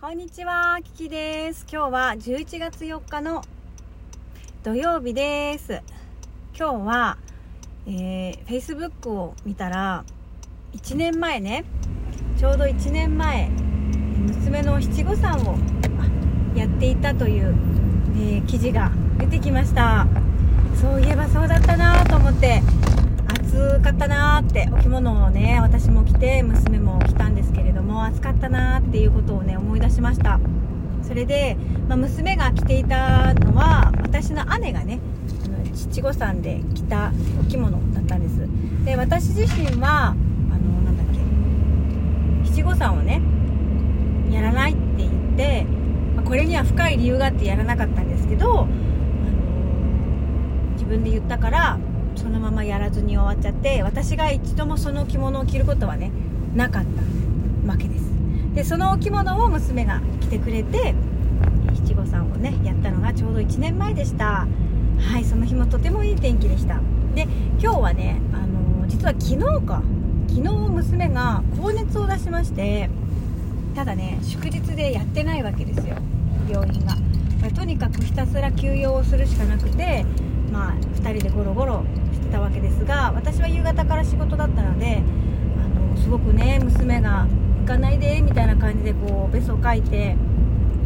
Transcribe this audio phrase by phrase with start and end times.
[0.00, 1.66] こんにちは、キキです。
[1.68, 3.42] 今日は11月4日の
[4.62, 5.82] 土曜日です。
[6.56, 7.18] 今日は、
[7.84, 10.04] えー、Facebook を見たら、
[10.72, 11.64] 1年前ね、
[12.38, 15.58] ちょうど1年前、娘の七五三を
[16.54, 17.56] やっていたという、
[18.14, 20.06] えー、記事が出てきました。
[20.80, 22.62] そういえばそうだったなと思って、
[23.48, 27.27] 暑かったなーってお着物をね私も着て娘も着たんですけれども
[28.08, 30.40] 暑かったなーっていうことをね思い出しました。
[31.02, 31.56] それで、
[31.88, 35.00] まあ、娘が着ていたのは私の姉がね
[35.44, 38.40] あの七五三で着たお着物だったんです。
[38.84, 40.16] で私自身はあの
[40.82, 41.06] なんだっ
[42.44, 43.22] け七五三をね
[44.30, 45.64] やらないって言って、
[46.16, 48.68] まあ、これには深い理由があってやらなかったんですけどあの
[50.72, 51.78] 自分で言ったから
[52.16, 56.10] そのままやらずに終わっちゃって私が一度もその着物を着ることはね
[56.54, 57.17] なかった。
[57.68, 58.04] わけです。
[58.54, 60.94] でそのお着物を娘が着てくれて
[61.74, 64.46] 七五三をねやったのがちょうど1年前でした。
[64.98, 66.80] はいその日もとてもいい天気でした。
[67.14, 67.28] で
[67.60, 69.82] 今日はねあの実は昨日か。
[70.28, 72.90] 昨日娘が高熱を出しまして
[73.74, 75.96] ただね祝日でやってないわけですよ。
[76.50, 76.96] 病院が。
[77.54, 80.04] とにかくひたすら休養をするしかなくて
[80.52, 85.02] まあ2人でゴロゴロしてたわけですが私は夕方から仕事だったので
[85.64, 87.26] あのすごくね娘が
[87.68, 90.16] 「かないで」みたいな感じでこうベソを書いて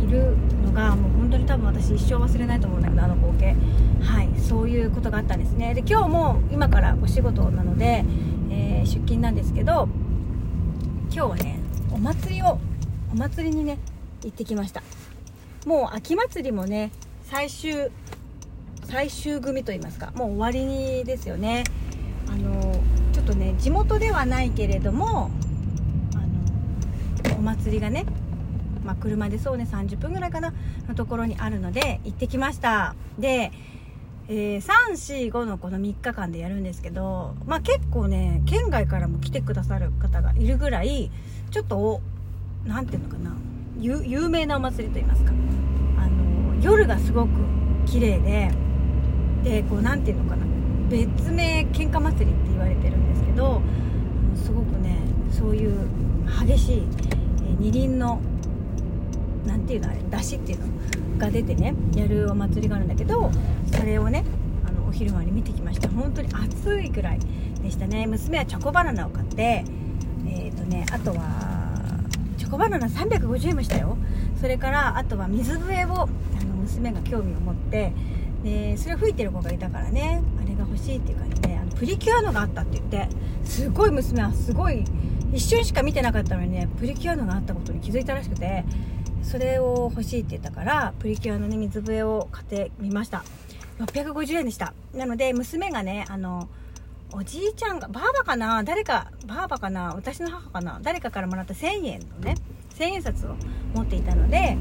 [0.02, 3.56] いるのがもう本当に多分私一生忘れないと思うんだけどあの光景。
[4.02, 5.74] はいそういうことがあったんですね。
[5.74, 8.05] で今日も今からお仕事なので、
[8.50, 9.89] えー、出勤なんですけど
[11.14, 11.61] 今日はね
[11.92, 12.58] お祭りを
[13.12, 13.78] お祭りにね
[14.24, 14.83] 行ってきました。
[15.64, 16.91] もう秋祭りもね
[17.22, 17.91] 最終
[18.84, 21.62] 最終組といいますかもう終わりにですよね。
[22.28, 22.80] あの
[23.12, 25.30] ちょっとね地元ではないけれども
[27.43, 28.07] お祭りがね、
[28.85, 30.55] まあ、車でそうね30分ぐらいかな
[30.87, 32.95] のところにあるので行ってきました。
[33.19, 33.51] で、
[34.29, 41.11] えー、345のこの3日間でやるんですけど、まあ、結構ね県外からも来てくださる方がいるぐらい
[41.51, 42.01] ちょっと
[42.64, 43.35] 何ていうのかな
[43.81, 45.33] 有名なお祭りといいますか
[45.98, 47.31] あの夜がすごく
[47.86, 48.52] 綺麗で
[49.42, 50.47] でこう何ていうのかな
[50.89, 53.61] 別名喧嘩祭りって言われてるんですけど
[54.36, 55.01] すごくね
[55.33, 55.89] そういう
[56.47, 56.83] 激しい、
[57.45, 58.20] え二輪の
[59.47, 63.30] 何ていうのあれ出汁っていうのが出てねやるお祭りがあるんだけど
[63.73, 64.25] それをね
[64.67, 65.89] あのお昼間に見てきました。
[65.89, 67.20] 本当に暑いくらい
[67.63, 68.07] でしたね。
[68.07, 69.64] 娘はチョコバナナを買って
[70.27, 71.98] えっ、ー、とねあとは
[72.39, 73.97] チョコバナナ350円もしたよ。
[74.41, 77.92] それからあとは水笛をあの娘が興味を持って
[78.42, 83.08] でそれを吹いてる子がいたからねあれが欲しいっていう感じであのプリキュアのがあったって言って
[83.45, 84.85] すごい娘はすごい
[85.33, 88.65] 一瞬しか見てなかったのにねプリキュアのがあったことに気づいたらしくて
[89.23, 93.25] それを欲しいって言ったからプリキュアのね水笛を買ってみました。
[93.79, 94.75] 650円でした。
[94.95, 96.48] なので娘がねあの
[97.15, 102.37] おじいちゃんがばあばかな誰かばあばかな私の母かな誰かからもらった1000円のね
[102.79, 103.37] 1000円札を
[103.75, 104.57] 持っていたので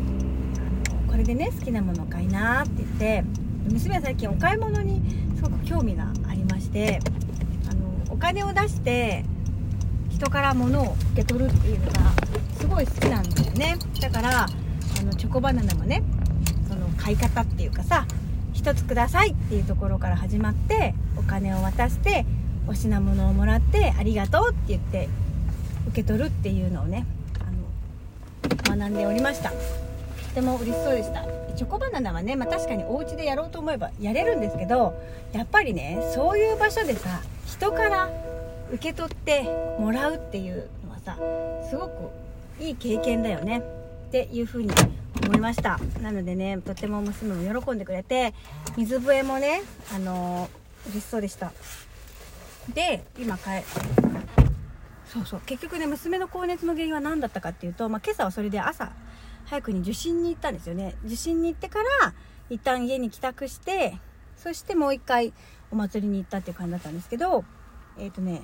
[1.08, 3.24] これでね好きなものを買いなって言って
[3.72, 5.02] 娘は最近お買い物に
[5.38, 7.00] すごく興味がありまして
[7.70, 9.24] あのお金を出して
[10.22, 12.12] 人から物を受け取るっていうのが
[12.60, 13.76] すごい好きなんだよね。
[14.00, 16.04] だからあのチョコバナナもね
[16.70, 18.06] その買い方っていうかさ
[18.54, 22.28] 1つくださいっていうところから始まってお金を渡して
[22.68, 25.10] お品物をもらってありがとうって言って
[25.88, 27.08] 受け取るっていうのをね
[27.40, 29.50] あの学んでおりました。
[29.50, 29.56] と
[30.36, 31.26] ても嬉しそうでした。
[31.58, 34.94] チョコバナナはね、まあ、確かにお家でやろうと思えばやれるんですけど
[35.34, 38.31] やっぱりねそういう場所でさ人から
[38.74, 39.44] 受け取って
[39.80, 41.18] もらうっていうのはさ
[41.70, 42.10] すごく
[42.60, 43.60] いい経験だよね。
[43.60, 44.70] っていうふうに
[45.26, 45.80] 思いました。
[46.02, 48.34] なのでねとても娘も喜んでくれて
[48.76, 49.62] 水笛もね
[49.96, 51.54] あのー、嬉しそうでした。
[52.74, 53.64] で今帰
[55.06, 58.92] そうそう結局ね娘の高熱の原因は何だったかっていうと、まあ、今朝はそれで朝
[59.46, 60.96] 早くに受診に行ったんですよね。
[61.06, 62.14] 受診に行ってから
[62.50, 63.98] 一旦家に帰宅して
[64.36, 65.34] そしてもう一回
[65.72, 67.46] お祭りに行ったっていう感じだったんですけど
[67.98, 68.42] えっ、ー、とね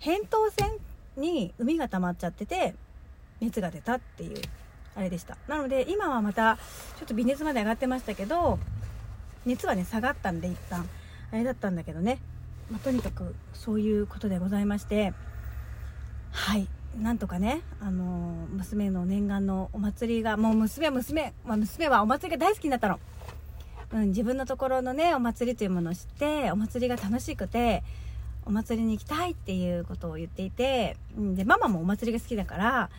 [0.00, 0.70] 扁桃腺
[1.16, 2.74] に海が溜まっちゃってて
[3.40, 4.40] 熱が出たっていう
[4.94, 5.36] あれでした。
[5.46, 6.56] なので今はまた
[6.98, 8.58] ちょっと微熱まで上がってましたけど
[9.46, 10.88] 熱はね下がったんで一旦。
[11.32, 12.18] あれだったんだけどね、
[12.70, 15.12] まあ、とにかくそういうことでございまして。
[16.32, 16.66] はい。
[16.98, 22.98] なんとかね、あのー、娘の念願のお祭りがもう娘は娘、まあ、娘はお祭りが大好きになったの、
[23.92, 27.84] うん、自分のところのねお祭りというものを知ってお祭りが楽しくて
[28.46, 32.90] お祭りに行きたいっていうことを言っていて、うんでママもお祭りが好きだから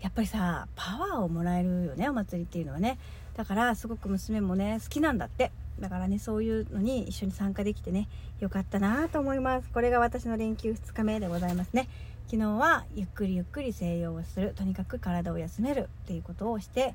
[0.00, 2.98] やっぱりさパワーをもらえるよねお祭りっていうのはね。
[3.36, 5.52] だからすごく娘もね好きなんだって。
[5.80, 8.08] だからねそういうのに一緒に参加できてね
[8.40, 9.70] よかったなと思います。
[9.70, 11.88] これが私の連休2日目でございますね。
[12.26, 14.54] 昨日はゆっくりゆっくり静養をする。
[14.54, 16.94] とにかく体を休めるっていうことをして、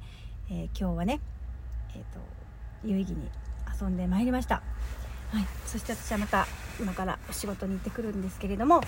[0.50, 1.22] えー、今日はね
[1.96, 2.20] えっ、ー、と
[2.84, 3.30] 有意義に
[3.82, 4.62] 遊んでまいりました。
[5.34, 6.48] はい、そして私はまた
[6.80, 8.82] 今からお仕事に行ってくるんですけれども、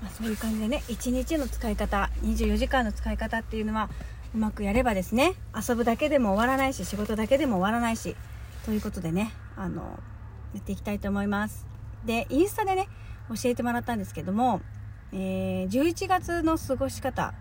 [0.00, 3.90] まあ、そういう感じでね1日の使い方24時間の使い方っていうのは
[4.34, 8.16] うまくやればですね遊ぶだけでも終わらないし仕事だけでも終わらないし
[8.64, 9.82] ということでねあの
[10.54, 11.66] やっていきたいと思います。
[12.06, 12.88] でインスタでね
[13.28, 14.62] 教えてもらったんですけども、
[15.12, 17.34] えー、11月の過ごし方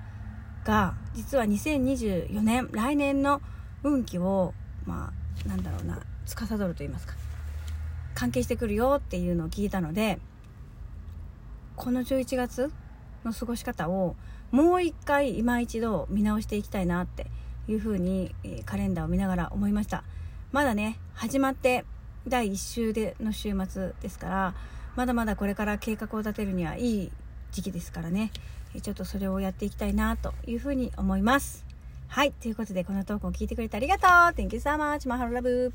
[0.65, 3.41] が実は2024年来年の
[3.83, 4.53] 運気を
[4.85, 5.11] ま
[5.45, 7.13] あなんだろうな司ると言いますか。
[8.21, 10.19] 関係してくるよっていうのを聞いたので
[11.75, 12.71] この11月
[13.25, 14.15] の過ごし方を
[14.51, 17.25] もう一回今一度見直していきたいなって
[17.67, 18.35] いうふうに、
[18.65, 20.03] カレンダーを見ながら思いました。
[20.51, 21.83] まだね始まって
[22.27, 24.53] 第1週での週末ですから
[24.95, 27.11] まだまだこれから計画を立てるにはいい
[27.51, 28.31] 時期ですからね。
[28.83, 31.65] ちょっとそれをやっていきたいなというふうに思います。
[32.07, 34.09] はいということでこのトークを聞いてくれてありがとう。
[34.35, 35.09] Thank you so much.
[35.09, 35.73] マハロラブ